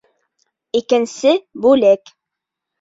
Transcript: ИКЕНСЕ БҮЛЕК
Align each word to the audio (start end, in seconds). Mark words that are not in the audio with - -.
ИКЕНСЕ 0.79 1.35
БҮЛЕК 1.67 2.13